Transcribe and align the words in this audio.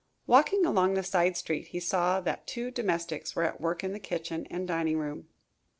Walking 0.25 0.65
along 0.65 0.95
the 0.95 1.03
side 1.03 1.37
street 1.37 1.67
he 1.67 1.79
saw 1.79 2.21
that 2.21 2.47
two 2.47 2.71
domestics 2.71 3.35
were 3.35 3.43
at 3.43 3.61
work 3.61 3.83
in 3.83 3.93
the 3.93 3.99
kitchen 3.99 4.47
and 4.47 4.67
dining 4.67 4.97
room. 4.97 5.27